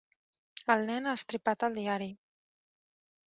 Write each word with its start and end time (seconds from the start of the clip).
El 0.75 0.81
nen 0.87 1.09
ha 1.09 1.13
estripat 1.19 1.65
el 1.69 1.77
diari. 1.77 2.09